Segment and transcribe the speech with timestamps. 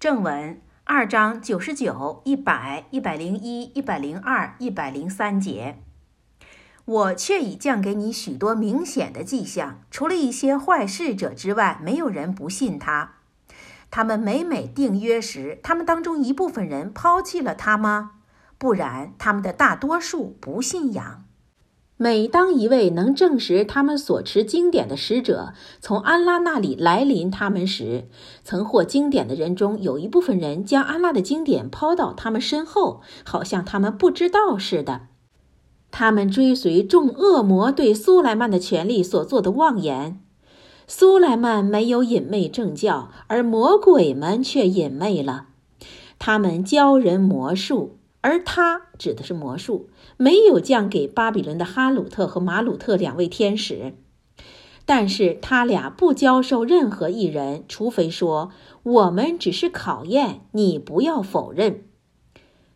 [0.00, 5.82] 正文二章九十九、一百、一百零一、一百零二、一百零三节。
[6.86, 13.16] 我却已降给你许多明显的迹象，除了一些坏事者之外，没有人不信他。
[13.90, 18.12] 他们每每订约时，他们当中一部分人抛弃了他吗？
[18.56, 21.26] 不然，他们的大多数不信仰。
[22.02, 28.08] 每当一位能证实他们所持经典的使者从安拉那里来临他们时，
[28.42, 35.08] 曾获经典的人中有一部分人将安拉的经典抛到他们身后，好像他们不知道似的。
[35.90, 40.22] 他们追随众恶魔对苏莱曼的权利所做的妄言。
[40.86, 45.48] 苏莱曼没有隐昧正教，而魔鬼们却隐昧了。
[46.18, 49.88] 他们教人魔术，而他指的是魔术。
[50.16, 53.94] 没有降给巴比伦的哈鲁特和马鲁特两位天使，
[54.84, 58.50] 但是他俩不教授任何一人，除非说
[58.82, 61.84] 我们只是考验你，不要否认。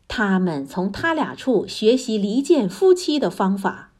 [0.09, 3.93] 他们从他俩处学习离间夫妻的方法，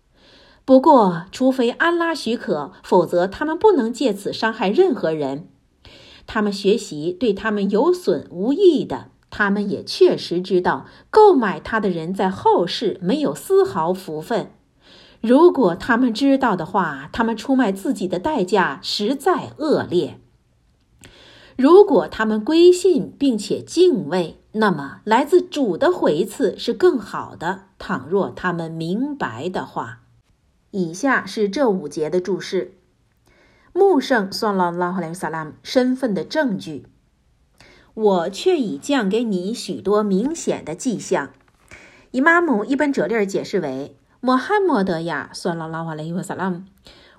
[0.65, 5.49] 不过除非安拉许可，否则他们不能借此伤害任何人。
[6.27, 9.11] 他们学习对他们有损无益的。
[9.37, 14.53] 他们也确实知道，购买他的人在后世没有丝毫福分。
[15.21, 20.21] 如果他们知道的话，他们出卖自己的代价实在恶劣。
[21.57, 27.63] 如果他们归信并且敬畏，那么来自主的回赐是更好的。
[27.77, 30.03] 倘若他们明白的话，
[30.71, 32.75] 以下是这五节的注释：
[33.73, 36.87] 穆圣算了拉哈莱萨拉姆身份的证据。
[37.95, 41.31] 我却已降给你许多明显的迹象。
[42.11, 46.63] 伊玛姆一本哲利解释为：穆罕默德呀，算了拉瓦雷伊萨拉姆，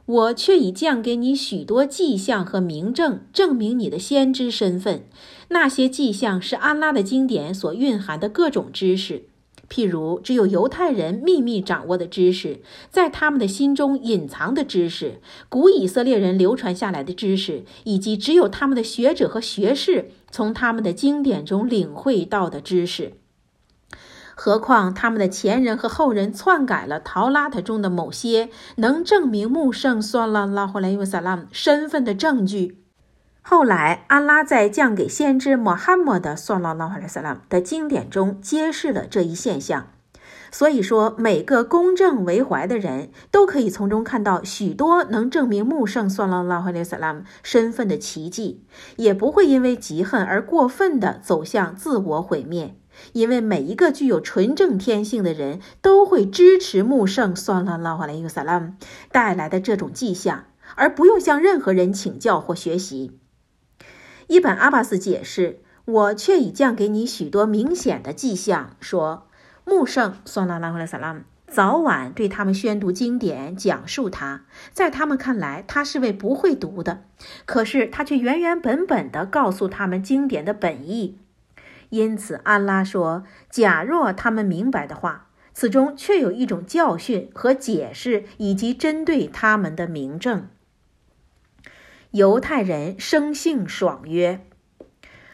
[0.05, 5.03] 我却已降给你许多迹象和明证，证明你的先知身份。
[5.49, 9.29] 那些迹象是安拉的经典所蕴含的各种知识。
[9.69, 23.13] 譬如，只有犹太人秘密掌握的知识，在他们的心中隐藏的知识，古以色列人流传下来的知识，以及只有他们的学者和学士从他们的经典中领会到的知识。
[24.37, 32.84] 何况他们的前人和后人篡改了《陶拉特》中的某些能证明穆圣算拉拉胡莱伊萨拉姆身份的证据。
[33.47, 39.89] 后来，安拉在降给先知穆罕默德（算拉拉哈莱萨拉）的经典中揭示了这一现象。
[40.51, 52.75] 所以说，每个公正为怀的人都可以从中看到许多能证明穆圣（算拉拉哈莱萨拉姆）身份的奇迹，也不会因为嫉恨而过分的走向自我毁灭。
[53.13, 58.73] 因为每一个具有纯正天性的人都会支持穆圣（算拉拉哈莱萨拉姆）
[59.13, 63.19] 带来的这种迹象，而不用向任何人请教或学习。
[64.27, 69.27] 伊本阿巴斯解释：“我却已降给你许多明显的迹象，说
[69.63, 74.45] 穆圣索拉拉赫萨拉姆早晚对他们宣读经典，讲述他。
[74.71, 77.03] 在他们看来，他是位不会读的，
[77.45, 81.19] 可是他却原原本本地告诉他们经典的本意。
[81.89, 90.47] 因此，安拉说：假若他们明白的话，此中却有一种教训和解释，以及针对他们的明证。”
[92.15, 94.39] 犹太人生性爽约。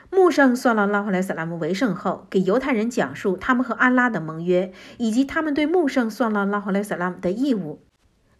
[0.09, 7.84] 穆圣算了拉赫莱萨拉姆为圣后，给犹太人讲述他们和安拉的盟约，以及他们对穆圣算了拉赫莱萨拉姆的义务。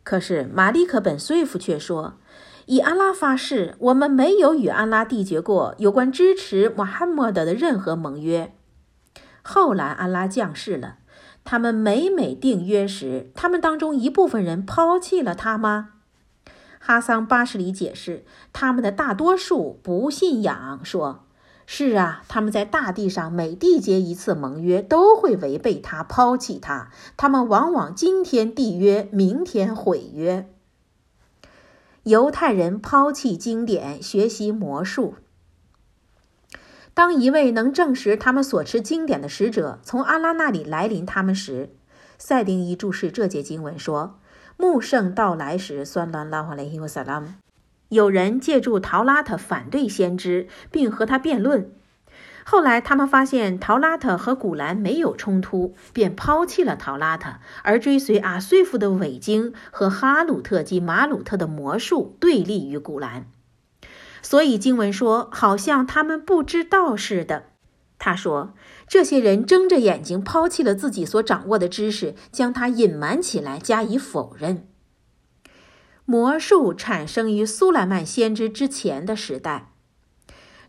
[0.01, 2.16] 可是马利克本瑞夫却说
[2.66, 8.51] ：“以安拉发誓，我们没有与安拉缔结过有关支持穆罕默德的任何盟约。”
[9.44, 10.96] 后来安拉降世了，
[11.44, 15.90] 他们每每订约时，他们当中一部分人抛弃了他吗？
[16.84, 21.25] 哈桑巴什里解释，他们的大多数不信仰，说
[21.68, 26.90] 是啊，他们在大地上每缔结一次盟约，都会违背他，抛弃他。
[27.16, 30.50] 他们往往今天缔约，明天毁约。
[32.02, 35.13] 犹太人抛弃经典，学习魔术。
[36.96, 41.75] 当一位能证实他们所持经典的使者从阿拉那里来临他们时，
[42.18, 44.18] 赛丁一注释这节经文说。
[44.62, 45.84] 穆圣到来时，
[47.90, 51.72] 有人借助陶拉特反对先知，并和他辩论。
[52.46, 63.25] 后来他们发现陶拉特和古兰没有冲突，便抛弃了陶拉特，而追随阿岁夫的伪经和哈鲁特及马鲁特的魔术，对立于古兰。
[64.22, 67.46] 所以经文说，好像他们不知道似的。
[67.98, 68.54] 他说。
[68.91, 74.67] 这些人睁着眼睛，抛弃了自己所掌握的知识，将它隐瞒起来，加以否认。
[76.03, 79.71] 魔术产生于苏莱曼先知之前的时代，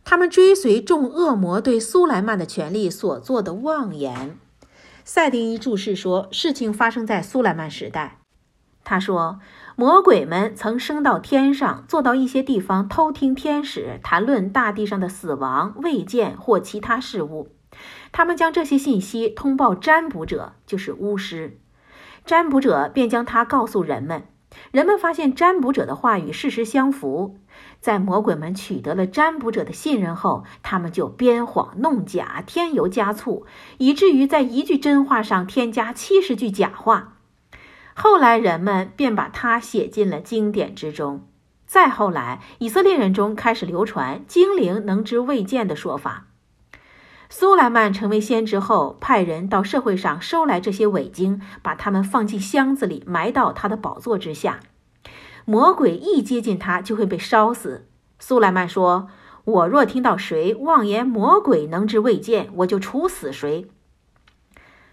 [0.04, 4.38] 他们追随众恶魔对苏莱曼的权力所做的妄言。
[5.04, 8.20] 赛丁一注释说，事情发生在苏莱曼时代。
[8.84, 9.40] 他说，
[9.74, 17.48] 魔鬼们曾升到天上，坐到一些地方偷听天使谈论大地上的死亡、未见或其他事物。
[18.12, 21.59] 他们将这些信息通报占卜者，就是巫师。
[22.25, 24.25] 占卜者便将它告诉人们。
[24.70, 27.38] 人们发现占卜者的话与事实相符。
[27.81, 33.47] 在魔鬼们取得了占卜者的信任后，他们就编谎弄假，添油加醋，
[33.79, 37.15] 以至于在一句真话上添加七十句假话。
[37.94, 41.26] 后来人们便把它写进了经典之中。
[41.67, 46.26] 再后来，以色列人中开始流传精灵能知未见的说法。
[47.34, 54.61] 苏莱曼成为先知后，派人到社会上收来这些伪经，把它们放进箱子里，埋到他的宝座之下。
[55.46, 57.88] 魔鬼一接近他，就会被烧死。
[58.19, 59.08] 苏莱曼说
[59.44, 63.67] ：“我若听到谁妄言魔鬼能知未见，我就处死谁。”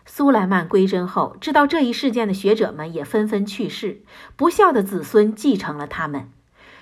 [0.07, 4.01] 苏莱曼归真后，知道这一事件的学者们也纷纷去世，
[4.37, 6.29] 不孝的子孙继承了他们。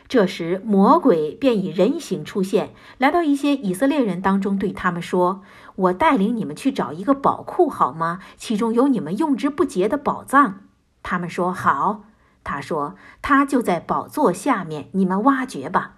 [0.08, 5.42] 这时，魔鬼便以人形出现，来到一些以色列人当中，对他们说
[5.76, 8.20] ：“我带领你们去找一个宝库，好吗？
[8.38, 10.62] 其中有你们用之不竭的宝藏。”
[11.04, 12.04] 他们说：“好。”
[12.46, 15.96] 他说：“他就在宝座下面，你们挖掘吧。”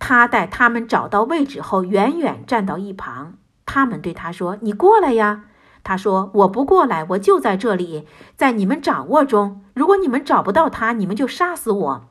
[0.00, 3.34] 他带他们找到位置后，远远站到一旁。
[3.64, 5.44] 他们对他说：“你过来呀。”
[5.84, 9.64] 他说：“我不过来，我就在这里，在你们掌握中。
[9.74, 12.08] 如果你们找不到他，你们就杀死我。”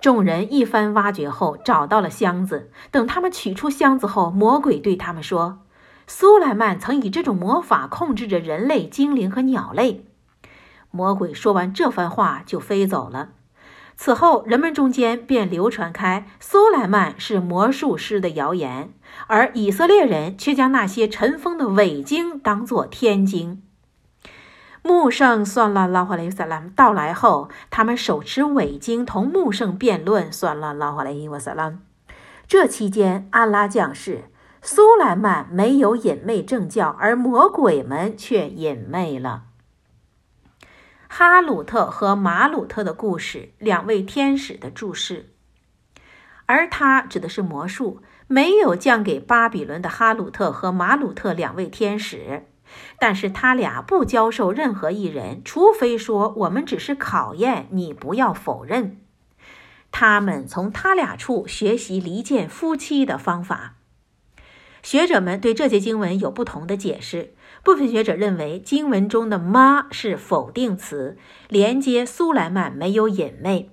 [0.00, 2.70] 众人一番挖掘后，找到了箱子。
[2.90, 5.60] 等他们取出箱子后，魔鬼对他们说
[6.06, 10.04] ：“苏莱曼曾以这种魔法控制着人类、精灵和鸟类。”
[10.90, 13.30] 魔鬼说完这番话，就飞走了。
[13.96, 18.92] 此后，人们中间便流传开苏莱曼是魔术师的谣言，
[19.26, 23.62] 而以色列人却将那些尘封的伪经当作天经。
[24.88, 31.74] 穆圣算了拉哈雷萨拉到来后，他们手持伪经同穆圣辩论算了拉哈雷伊瓦萨拉。
[32.46, 34.30] 这期间，安拉降世，
[34.62, 39.42] 苏莱曼没有隐昧正教，而魔鬼们却隐昧了。
[41.06, 45.34] 哈鲁特和马鲁特的故事，两位天使的注释，
[46.46, 52.47] 而他指的是魔术，没有降给巴比伦的哈鲁特和马鲁特两位天使。
[52.98, 59.00] 但是他俩不教授任何一人，除非说我们只是考验你，不要否认。
[59.90, 63.74] 他们从他俩处学习离间夫妻的方法。
[64.82, 67.34] 学者们对这节经文有不同的解释。
[67.64, 71.18] 部分学者认为经文中的“妈”是否定词，
[71.48, 73.70] 连接苏莱曼没有隐昧。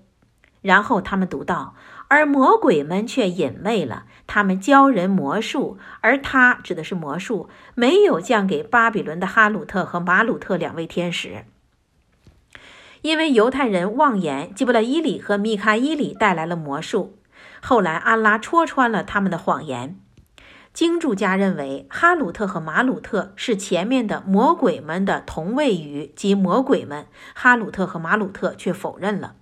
[0.61, 1.75] 然后他们读到。
[2.07, 11.45] 而魔鬼们却隐昧了，他们教人魔术，而他指的是魔术，没有降给巴比伦的哈鲁特和马鲁特两位天使。
[13.01, 17.17] 因为犹太人妄言基布勒伊里和米卡伊里带来了魔术，
[17.61, 19.99] 后来安拉戳穿了他们的谎言。
[20.73, 29.35] 经注家认为哈鲁特和马鲁特是前面的魔鬼们的同位语及魔鬼们，哈鲁特和马鲁特却否认了。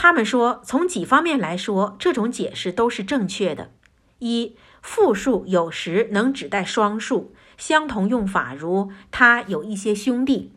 [0.00, 3.72] 他们说，从几方面来说，这种解释都是正确的。
[4.20, 10.52] 一、复数有时能指代双数，相同用法，如他有一些兄弟；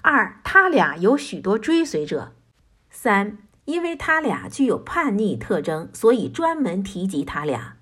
[0.00, 2.32] 二、他俩有许多追随者；
[2.88, 3.36] 三、
[3.66, 7.76] 因为他俩具有叛逆特征，所以专门提及他俩。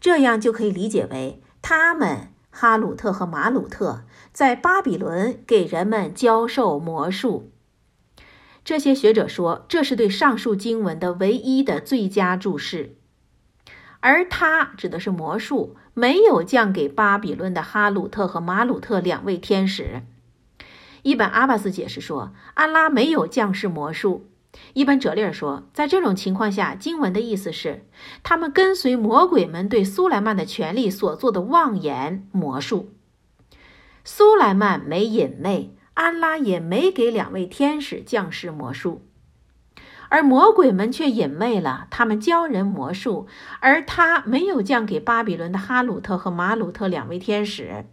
[0.00, 7.52] 这样就可以理解为，他们哈鲁特和马鲁特在巴比伦给人们教授魔术。
[8.64, 12.96] 这些学者说，这是对上述经文的唯一的最佳注释，
[14.00, 20.02] 而他指的是魔术，没有降给巴比伦的哈鲁特和马鲁特两位天使。
[21.02, 24.26] 一本阿巴斯解释说，安拉没有降世魔术。
[24.74, 27.86] 一本哲利尔说，在这种情况下，经文的意思是，
[28.22, 32.92] 他们跟随魔鬼们对苏莱曼的权力所做的妄言魔术。
[34.04, 35.74] 苏莱曼没隐昧。
[35.94, 39.02] 安拉也没给两位天使降世魔术，
[40.08, 43.26] 而魔鬼们却隐昧了，他们教人魔术，
[43.60, 47.84] 而他没有降给巴比伦的哈鲁特和马鲁特两位天使。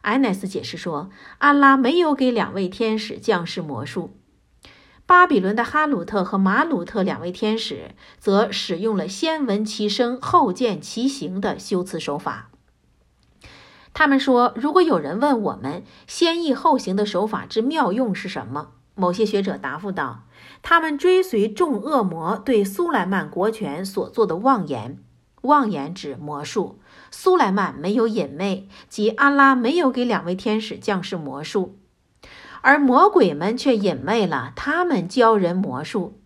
[0.00, 4.16] 艾奈斯解释说，安拉没有给两位天使降世魔术，
[5.04, 12.51] 巴比伦的哈鲁特和马鲁特两位天使则使用了先闻其声后见其形的修辞手法。
[13.94, 20.22] 他们说：“如果有人问我们先易后行的手法之妙用是什么，某些学者答复道
[20.62, 24.98] ：“他们追随众恶魔对苏莱曼国权所做的妄言，
[25.42, 26.80] 妄言指魔术。
[27.10, 31.76] 苏莱曼没有隐昧，即安拉没有给两位天使降世魔术，
[32.62, 36.18] 而魔鬼们却隐昧了，他们教人魔术。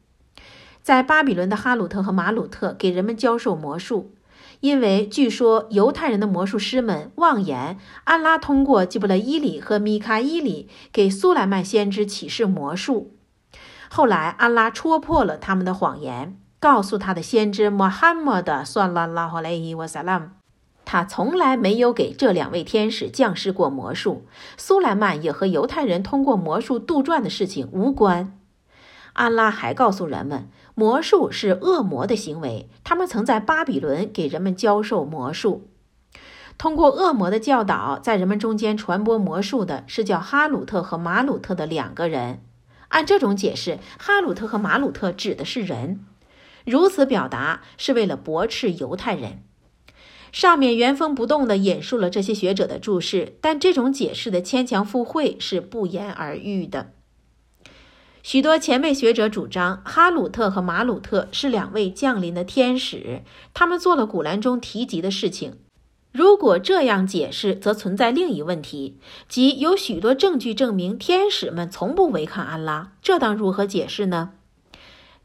[0.83, 4.13] 在巴比伦的哈鲁特和马鲁特给人们教授魔术。”
[4.61, 13.15] 因为据说犹太人的魔术师们妄言，安拉通过吉布勒伊里和米卡伊里给苏莱曼先知启示魔术。
[13.89, 20.29] 后来，安拉戳破了他们的谎言，告诉他的先知穆罕默德（算拉拉哈雷伊瓦萨拉姆），
[20.85, 24.27] 他从来没有给这两位天使降世过魔术。
[24.57, 28.37] 苏莱曼也和犹太人通过魔术杜撰的事情无关。
[29.13, 30.49] 安拉还告诉人们。
[30.79, 35.69] 魔术是恶魔的行为，他们曾在巴比伦给人们教授魔术。
[36.59, 42.43] 通过恶魔的教导，在人们中间传播魔术的是叫哈鲁特和马鲁特的两个人。
[42.89, 46.05] 按这种解释，哈鲁特和马鲁特指的是人。
[46.67, 49.43] 如此表达是为了驳斥犹太人。
[50.31, 56.93] 上面原封不动地引述了这些学者的注释，但这种解释的牵强附会是不言而喻的。
[58.27, 63.23] 许多前辈学者主张，哈鲁特和马鲁特是两位降临的天使，
[63.55, 65.59] 他们做了古兰中提及的事情。
[66.11, 74.33] 如果这样解释，则存在另一问题，即有许多证据证明天使们从不违抗安拉，这当如何解释呢？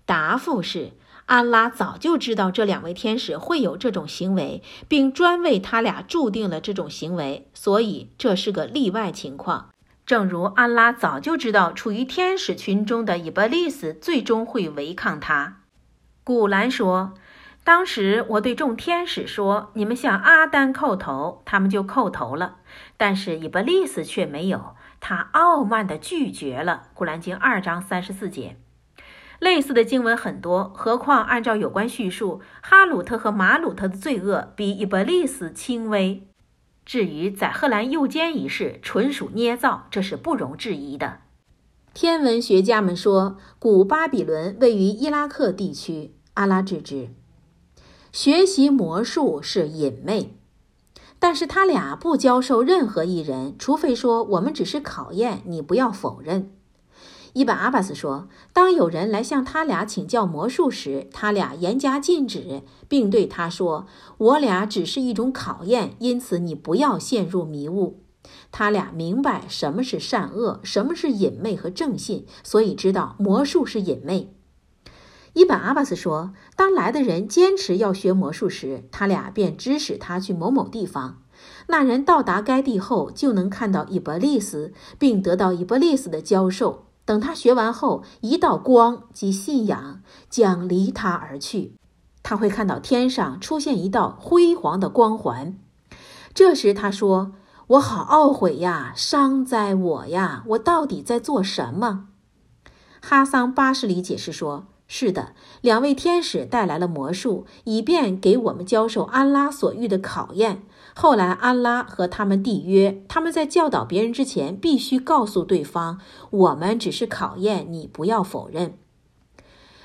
[0.06, 0.92] 答复是：
[1.26, 9.71] 安拉早就知道这两位天使会有这种行为，并专为他俩注定了这种行为，所以这是个例外情况。
[10.12, 15.62] 正如安拉早就知道，处于天使群中的伊布利斯最终会违抗他。
[16.26, 17.14] 古兰说
[17.64, 22.58] ：“当时我对众天使说，你们向阿丹叩头，他们就叩头了。
[22.98, 28.58] 但是伊布利斯却没有，他傲慢地拒绝了。”古兰经二章三十四节。
[29.40, 36.28] 类似的经文很多，何况按照有关叙述，哈鲁特和马鲁特的罪恶比伊布利斯轻微。
[36.92, 41.20] 至于宰赫兰右肩一事，纯属捏造，这是不容置疑的。
[41.94, 47.08] 天文学家们说，古巴比伦位于伊拉克地区，阿拉知之。
[48.12, 50.36] 学习魔术是隐昧，
[51.18, 56.52] 但是他俩不教授任何一人，除非说我们只是考验你，不要否认。
[57.34, 63.86] 伊本阿巴斯说：“当有人来向他俩请教魔术时，他俩严加禁止，并对他说
[64.20, 68.02] ：‘我俩只是一种考验，因此你不要陷入迷雾。’
[68.52, 74.34] 他俩明白什么是善恶，什么是隐昧和正信，所以知道魔术是隐昧。”
[75.34, 81.22] 伊本阿巴斯说：“当来的人坚持要学魔术时，他俩便指使他去某某地方。
[81.68, 91.74] 那人到达该地后，就能看到伊伯利斯，并得到伊伯利斯的教授。”等他学完后，一道光及信仰将离他而去，
[92.24, 95.60] 他会看到天上出现一道辉煌的光环。
[96.34, 97.34] 这时他说
[97.68, 100.46] ：“我好懊悔呀，伤在我呀！
[100.52, 102.08] 我到底在做什么？”
[103.04, 104.68] 哈桑巴什里解释说。
[104.88, 110.64] 是的，两位天使带来了魔术，以便给我们教授安拉所遇的考验。
[110.94, 118.78] 后来，安拉和他们缔约，他们在教导别人之前，必须告诉对方：“我们只是考验你，不要否认。”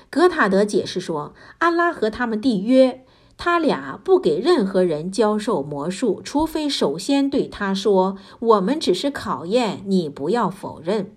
[0.09, 3.05] 格塔德解释说：“安拉和他们缔约，
[3.37, 11.11] 他俩不给任何人教授魔术，除非首先对他说：‘我们只是考验你，不要否认。’”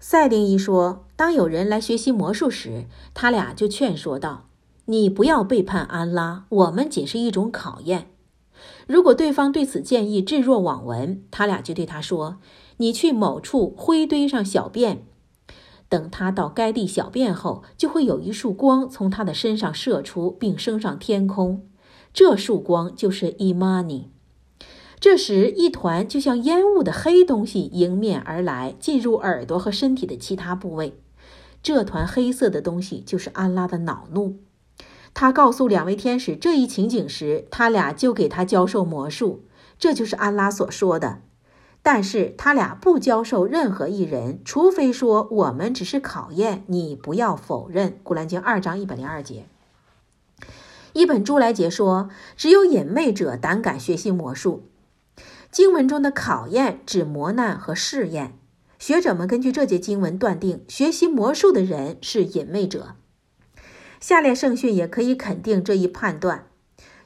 [0.00, 4.46] 赛丁一说：“当有人来学习魔术时，他俩就劝说道
[4.86, 8.10] ：‘你不要背叛安拉，我们仅是一种考验。’
[8.88, 12.38] 如果对方对此建议置若罔闻，他俩就对他说
[12.78, 15.04] ：‘你去某处灰堆上小便，
[15.90, 21.68] 等他到该地小便后，就会有一束光从他的身上射出，并升上天空。
[22.14, 24.08] 这束光就是伊玛尼。’”
[24.98, 30.98] 这时，一团就像烟雾的黑东西迎面而来，进入耳朵和身体的其他部位。
[31.62, 34.38] 这团黑色的东西就是安拉的恼怒。
[35.20, 39.42] 他告诉两位天使这一情景时，他俩就给他教授魔术。
[39.76, 41.22] 这就是安拉所说的。
[41.82, 47.98] 但是他俩不教授任何一人，除非说我们只是考验你，不要否认。
[48.04, 49.46] 古兰经二章一百零二节。
[50.92, 54.68] 一本朱来杰说，只有隐昧者胆敢学习魔术。
[55.50, 58.38] 经文中的考验指磨难和试验。
[58.78, 62.94] 学者们根据这节经文断定，学习魔术的人是隐昧者。
[64.00, 66.46] 下列圣训也可以肯定这一判断。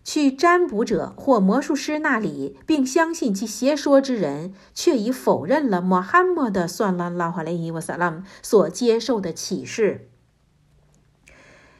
[0.04, 10.08] 去占卜者或魔术师那里，并相信其邪说之人，却已否认了穆罕默德算拉拉哈雷伊瓦萨拉姆所接受的启示。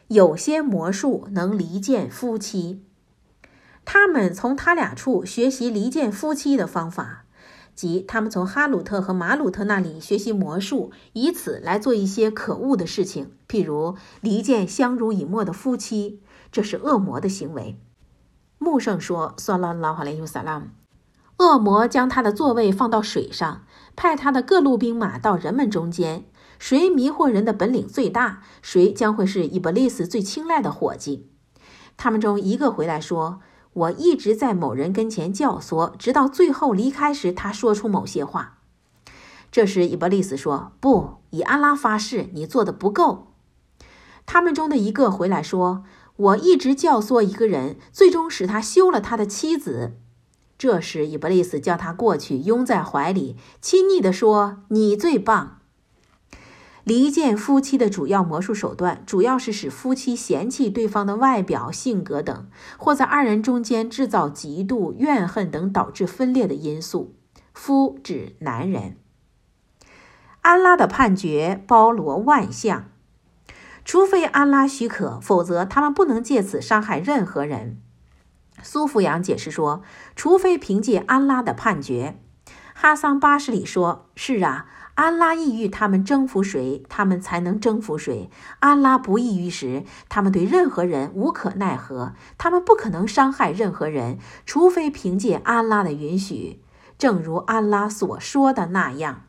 [0.06, 2.84] 有些魔术能离间夫妻，
[3.84, 7.21] 他们从他俩处学习离间夫妻的方法，
[7.82, 16.20] 即他们从哈鲁特和马鲁特那里学习魔术，以此来做一些可恶的事情，譬如离间相濡以沫的夫妻，
[16.52, 17.80] 这是恶魔的行为。
[18.58, 20.66] 穆圣说：“算拉拉哈雷尤萨拉姆，
[21.38, 23.64] 恶魔将他的座位放到水上，
[23.96, 26.24] 派他的各路兵马到人们中间。
[26.60, 31.26] 谁迷惑人的本领最大，谁将会是伊布利斯最青睐的伙计。”
[31.98, 33.40] 他们中一个回来说
[33.72, 38.58] ：“我一直在某人跟前教唆，直到最后离开时，他说出某些话。”
[39.50, 43.32] 这时，伊布利斯说：“不，以安拉发誓，你做的不够。”
[44.24, 45.84] 他们中的一个回来说。
[46.16, 49.94] 我一直教唆一个人，最终使他休了他的妻子。
[50.58, 55.61] 这时，伊布利斯叫他过去，拥在怀里，亲昵地说：“你最棒。”
[56.84, 67.14] 离间夫妻的主要魔术手段，主要是使夫妻嫌弃对方的外表、性格等，或在二人中间制造嫉妒、怨恨等导致分裂的因素。
[67.54, 68.96] 夫指男人。
[70.40, 72.86] 安拉的判决包罗万象。
[73.84, 77.80] 除非安拉许可，否则他们不能借此伤害任何人。
[78.62, 79.82] 苏福阳解释说
[80.14, 82.18] ：“除非凭借安拉的判决。”
[82.74, 88.30] 哈桑巴什里说：“是啊，安拉意欲他们征服谁，他们才能征服谁。
[88.60, 92.12] 安拉不意欲时，他们对任何人无可奈何。
[92.36, 96.60] 他们不可能伤害任何人，除非凭借安拉的允许，
[96.98, 99.22] 正如安拉所说的那样。”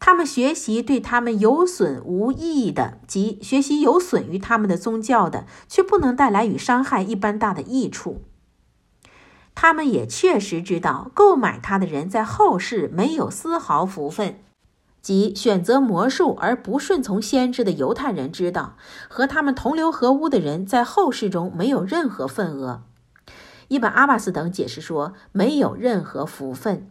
[0.00, 8.22] 他们学习对他们有损无益的，即学习有损于他们的宗教的，却不能带来与伤害一般大的益处。
[9.54, 14.40] 他们也确实知道，购买它的人在后世没有丝毫福分，
[15.00, 18.76] 即选择魔术而不顺从先知的犹太人知道，
[19.08, 22.82] 和他们同流合污的人在后世中没有任何份额。
[23.68, 26.90] 伊本阿巴斯等解释说，没有任何福分。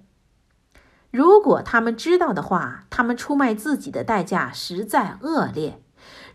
[1.12, 5.83] 如果他们知道的话，他们出卖自己的代价实在恶劣。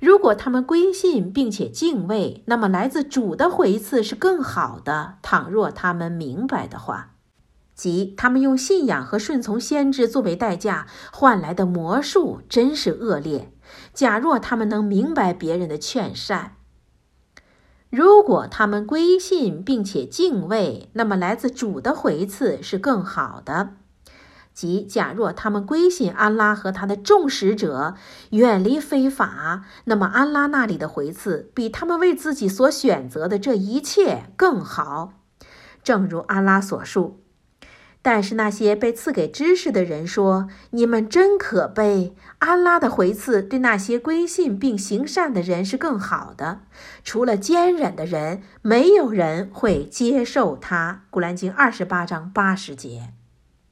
[0.01, 5.17] 如果他们归信并且敬畏，那么来自主的回赐是更好的。
[5.23, 7.15] 倘若他们明白的话，
[7.75, 13.53] 即他们用信仰和顺从先知作为代价换来的魔术真是恶劣。
[13.93, 16.57] 假若他们能明白别人的劝善，
[17.91, 23.75] 如果他们归信并且敬畏，那么来自主的回赐是更好的。
[24.59, 27.95] 即，假若他们归信安拉和他的众使者，
[28.31, 35.13] 远离非法，那么安拉那里的回赐比他们为自己所选择的这一切更好。
[35.85, 37.21] 正如安拉所述。
[38.03, 42.17] 但是那些被赐给知识的人说：“你们真可悲！
[42.39, 46.63] 安拉的回赐对那些归信并行善的人是更好的。
[47.05, 53.18] 除了坚忍的人，没有人会接受他。”古兰经二十八章八十节。